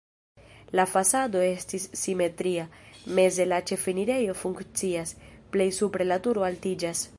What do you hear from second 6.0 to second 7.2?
la turo altiĝas.